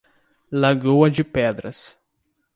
[0.51, 1.95] Lagoa de Pedras